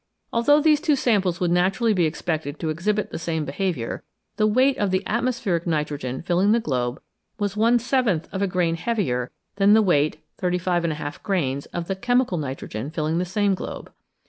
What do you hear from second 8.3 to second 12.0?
of a grain heavier than the weight (35J grains) of the"